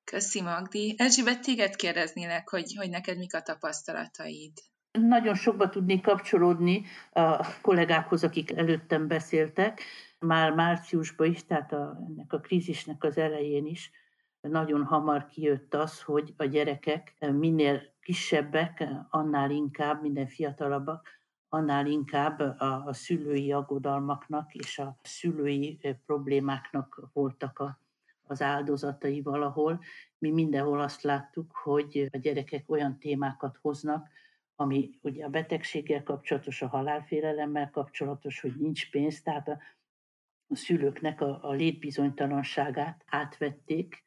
[0.05, 0.95] Köszi, Magdi.
[0.99, 4.53] Erzsébet, téged kérdeznélek, hogy, hogy neked mik a tapasztalataid?
[4.93, 9.83] Nagyon sokba tudnék kapcsolódni a kollégákhoz, akik előttem beszéltek.
[10.19, 13.91] Már márciusban is, tehát a, ennek a krízisnek az elején is
[14.41, 21.09] nagyon hamar kijött az, hogy a gyerekek minél kisebbek, annál inkább, minden fiatalabbak,
[21.49, 27.81] annál inkább a, a szülői aggodalmaknak és a szülői problémáknak voltak a
[28.27, 29.81] az áldozatai valahol.
[30.19, 34.09] Mi mindenhol azt láttuk, hogy a gyerekek olyan témákat hoznak,
[34.63, 39.59] ami ugye a betegséggel kapcsolatos, a halálfélelemmel kapcsolatos, hogy nincs pénz, tehát a,
[40.47, 44.05] a szülőknek a, a létbizonytalanságát átvették.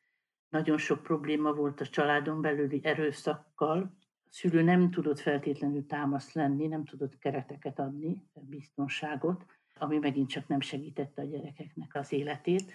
[0.50, 3.98] Nagyon sok probléma volt a családon belüli erőszakkal.
[4.24, 9.46] A szülő nem tudott feltétlenül támaszt lenni, nem tudott kereteket adni, biztonságot,
[9.78, 12.72] ami megint csak nem segítette a gyerekeknek az életét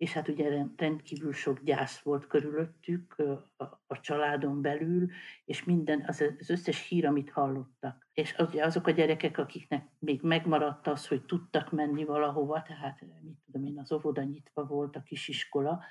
[0.00, 3.16] és hát ugye rendkívül sok gyász volt körülöttük
[3.56, 5.08] a, a családon belül,
[5.44, 8.08] és minden, az, az összes hír, amit hallottak.
[8.12, 13.66] És azok a gyerekek, akiknek még megmaradt az, hogy tudtak menni valahova, tehát mit tudom
[13.66, 15.84] én, az óvoda nyitva volt, a kisiskola,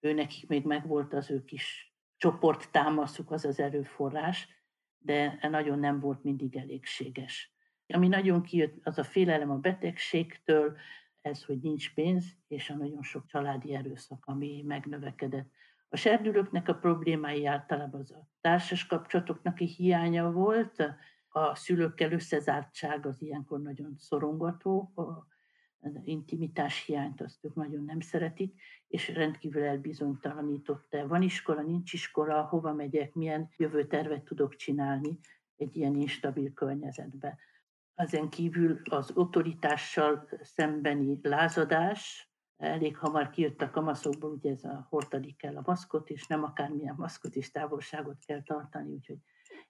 [0.00, 4.48] ő nekik még megvolt az ő kis csoport támaszuk, az az erőforrás,
[4.98, 7.54] de nagyon nem volt mindig elégséges.
[7.86, 10.76] Ami nagyon kijött, az a félelem a betegségtől,
[11.20, 15.50] ez, hogy nincs pénz, és a nagyon sok családi erőszak, ami megnövekedett.
[15.88, 20.96] A serdülőknek a problémái általában az a társas kapcsolatoknak a hiánya volt,
[21.28, 25.28] a szülőkkel összezártság az ilyenkor nagyon szorongató, a
[26.04, 31.06] intimitás hiányt azt ők nagyon nem szeretik, és rendkívül elbizonytalanította.
[31.06, 35.18] Van iskola, nincs iskola, hova megyek, milyen jövőtervet tudok csinálni
[35.56, 37.38] egy ilyen instabil környezetben.
[38.00, 45.36] Ezen kívül az autoritással szembeni lázadás, elég hamar kijött a kamaszokból, ugye ez a hordani
[45.36, 49.18] kell a maszkot, és nem akármilyen maszkot is távolságot kell tartani, úgyhogy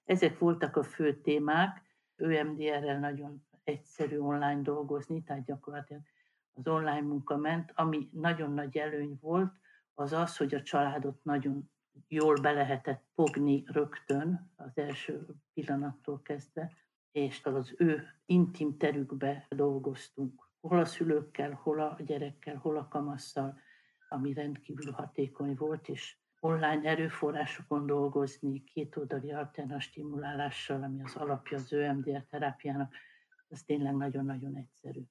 [0.05, 1.81] ezek voltak a fő témák.
[2.15, 6.01] ÖMDR-rel nagyon egyszerű online dolgozni, tehát gyakorlatilag
[6.53, 7.71] az online munka ment.
[7.75, 9.53] Ami nagyon nagy előny volt,
[9.93, 11.71] az az, hogy a családot nagyon
[12.07, 16.71] jól be lehetett fogni rögtön, az első pillanattól kezdve,
[17.11, 20.49] és az ő intim terükbe dolgoztunk.
[20.61, 23.59] Hol a szülőkkel, hol a gyerekkel, hol a kamasszal,
[24.09, 31.73] ami rendkívül hatékony volt, és online erőforrásokon dolgozni, kétoldali alternatív stimulálással, ami az alapja az
[31.73, 32.93] ÖMDR terápiának,
[33.49, 35.01] az tényleg nagyon-nagyon egyszerű.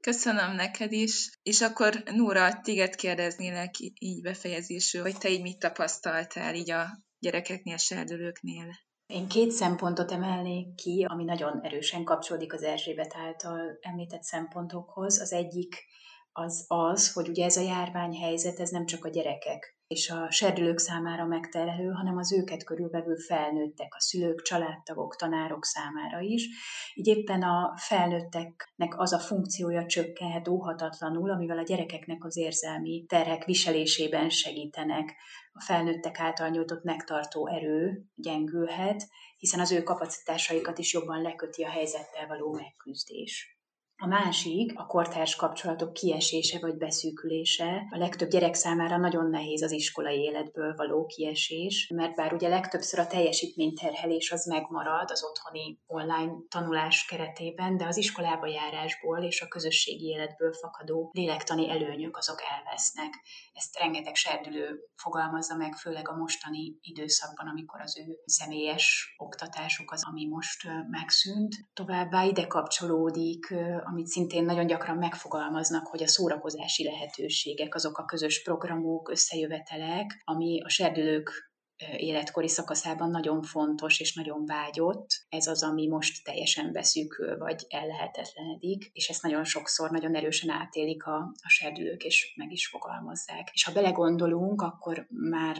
[0.00, 6.54] Köszönöm neked is, és akkor Nóra, téged kérdeznélek így befejezésül, hogy te így mit tapasztaltál
[6.54, 6.86] így a
[7.18, 8.74] gyerekeknél, serdülőknél?
[9.10, 15.20] Én két szempontot emelnék ki, ami nagyon erősen kapcsolódik az Erzsébet által említett szempontokhoz.
[15.20, 15.84] Az egyik
[16.32, 20.78] az az, hogy ugye ez a járványhelyzet, ez nem csak a gyerekek és a serdülők
[20.78, 26.48] számára megterhelő, hanem az őket körülvevő felnőttek, a szülők, családtagok, tanárok számára is.
[26.94, 33.44] Így éppen a felnőtteknek az a funkciója csökkenhet óhatatlanul, amivel a gyerekeknek az érzelmi terhek
[33.44, 35.14] viselésében segítenek.
[35.52, 39.08] A felnőttek által nyújtott megtartó erő gyengülhet,
[39.38, 43.59] hiszen az ő kapacitásaikat is jobban leköti a helyzettel való megküzdés.
[44.02, 47.86] A másik a kortárs kapcsolatok kiesése vagy beszűkülése.
[47.90, 53.00] A legtöbb gyerek számára nagyon nehéz az iskolai életből való kiesés, mert bár ugye legtöbbször
[53.00, 59.48] a teljesítményterhelés az megmarad az otthoni online tanulás keretében, de az iskolába járásból és a
[59.48, 63.14] közösségi életből fakadó lélektani előnyök azok elvesznek.
[63.52, 70.04] Ezt rengeteg serdülő fogalmazza meg, főleg a mostani időszakban, amikor az ő személyes oktatásuk az,
[70.06, 71.54] ami most megszűnt.
[71.72, 73.54] Továbbá ide kapcsolódik
[73.90, 80.60] amit szintén nagyon gyakran megfogalmaznak, hogy a szórakozási lehetőségek, azok a közös programok, összejövetelek, ami
[80.64, 81.50] a serdülők
[81.96, 85.06] életkori szakaszában nagyon fontos és nagyon vágyott.
[85.28, 91.06] Ez az, ami most teljesen beszűkül, vagy ellehetetlenedik, és ezt nagyon sokszor nagyon erősen átélik
[91.06, 93.50] a, a serdülők, és meg is fogalmazzák.
[93.52, 95.56] És ha belegondolunk, akkor már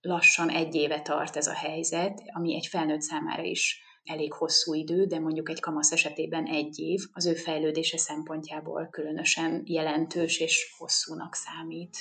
[0.00, 5.04] lassan egy éve tart ez a helyzet, ami egy felnőtt számára is elég hosszú idő,
[5.04, 11.34] de mondjuk egy kamasz esetében egy év az ő fejlődése szempontjából különösen jelentős és hosszúnak
[11.34, 11.96] számít.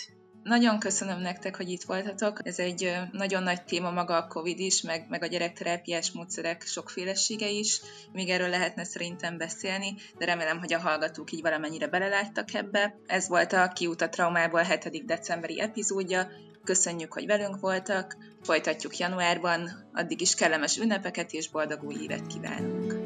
[0.47, 2.47] Nagyon köszönöm nektek, hogy itt voltatok.
[2.47, 7.49] Ez egy nagyon nagy téma maga a COVID is, meg, meg a gyerekterápiás módszerek sokfélesége
[7.49, 7.81] is.
[8.11, 12.99] Még erről lehetne szerintem beszélni, de remélem, hogy a hallgatók így valamennyire beleláttak ebbe.
[13.05, 15.05] Ez volt a Kiút a traumából 7.
[15.05, 16.27] decemberi epizódja.
[16.67, 22.96] Köszönjük, hogy velünk voltak, folytatjuk januárban, addig is kellemes ünnepeket és boldog új évet kívánunk!